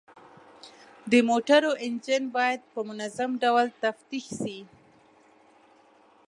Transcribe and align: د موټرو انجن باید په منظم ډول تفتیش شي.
د 1.11 1.13
موټرو 1.29 1.71
انجن 1.85 2.23
باید 2.37 2.61
په 2.73 2.79
منظم 2.89 3.31
ډول 3.43 3.65
تفتیش 3.83 4.25
شي. 4.41 4.59